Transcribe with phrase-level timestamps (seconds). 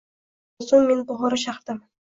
[0.63, 1.89] Bir zumdan so‘ng men Buxoro shahridaamn